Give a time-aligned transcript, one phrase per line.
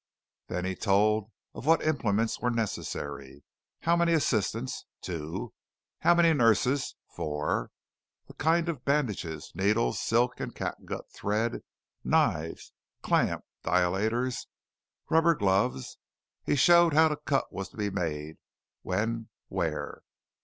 [0.47, 3.43] Then he told of what implements were necessary,
[3.81, 5.53] how many assistants (two),
[5.99, 7.69] how many nurses (four),
[8.27, 11.61] the kinds of bandages, needles, silk and catgut thread,
[12.03, 14.47] knives, clamp dilators,
[15.07, 15.99] rubber gloves.
[16.47, 18.37] He showed how the cut was to be made
[18.81, 20.01] when, where.